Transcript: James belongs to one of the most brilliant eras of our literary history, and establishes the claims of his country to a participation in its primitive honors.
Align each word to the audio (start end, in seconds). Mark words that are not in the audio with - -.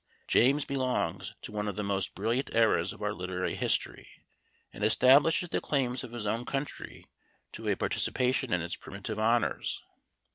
James 0.27 0.65
belongs 0.65 1.35
to 1.43 1.51
one 1.51 1.67
of 1.67 1.75
the 1.75 1.83
most 1.83 2.15
brilliant 2.15 2.55
eras 2.55 2.91
of 2.91 3.03
our 3.03 3.13
literary 3.13 3.53
history, 3.53 4.09
and 4.73 4.83
establishes 4.83 5.49
the 5.49 5.61
claims 5.61 6.03
of 6.03 6.11
his 6.11 6.25
country 6.47 7.05
to 7.51 7.67
a 7.67 7.75
participation 7.75 8.51
in 8.51 8.61
its 8.63 8.75
primitive 8.75 9.19
honors. 9.19 9.83